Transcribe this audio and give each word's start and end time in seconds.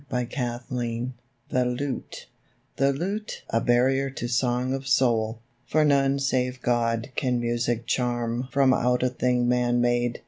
DAY 0.09 0.25
DREAMS 0.25 1.11
THE 1.49 1.63
LUTE 1.63 2.25
The 2.77 2.91
lute, 2.91 3.43
a 3.51 3.61
barrier 3.61 4.09
to 4.09 4.27
song 4.27 4.73
of 4.73 4.87
soul. 4.87 5.41
For 5.67 5.85
none 5.85 6.17
save 6.17 6.59
God 6.63 7.11
Can 7.15 7.39
music 7.39 7.85
charm 7.85 8.47
From 8.51 8.73
out 8.73 9.03
a 9.03 9.09
thing 9.09 9.47
man 9.47 9.79
made. 9.79 10.19